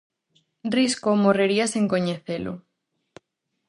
Risco 0.77 1.09
morrería 1.23 1.65
sen 1.73 1.85
coñecelo. 1.93 2.53